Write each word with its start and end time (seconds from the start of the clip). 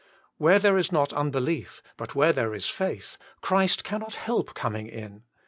When 0.37 0.59
there 0.61 0.79
is 0.79 0.91
not 0.91 1.13
un 1.13 1.29
belief 1.29 1.83
but 1.95 2.15
where 2.15 2.33
there 2.33 2.55
is 2.55 2.65
faith, 2.67 3.19
Christ 3.41 3.83
cannot 3.83 4.15
help 4.15 4.55
coming 4.55 4.87
in. 4.87 5.21